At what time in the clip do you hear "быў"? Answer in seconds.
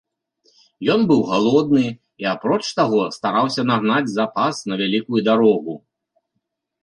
1.09-1.19